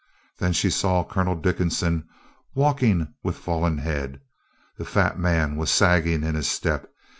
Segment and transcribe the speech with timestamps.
[0.39, 2.09] Then she saw Colonel Dickinson
[2.55, 4.19] walking with fallen head.
[4.79, 6.91] The fat man was sagging in his step.